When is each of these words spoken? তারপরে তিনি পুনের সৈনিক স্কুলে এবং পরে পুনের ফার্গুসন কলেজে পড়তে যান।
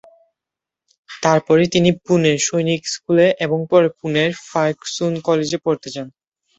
তারপরে 1.23 1.63
তিনি 1.73 1.89
পুনের 2.03 2.37
সৈনিক 2.47 2.81
স্কুলে 2.93 3.27
এবং 3.45 3.59
পরে 3.71 3.87
পুনের 3.97 4.29
ফার্গুসন 4.47 5.13
কলেজে 5.27 5.57
পড়তে 5.65 5.87
যান। 5.95 6.07